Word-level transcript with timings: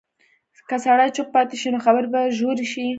که 0.69 0.75
سړی 0.85 1.09
چوپ 1.15 1.27
پاتې 1.35 1.55
شي، 1.61 1.67
نو 1.73 1.79
خبرې 1.85 2.07
به 2.13 2.21
ژورې 2.37 2.65
شي. 2.71 2.85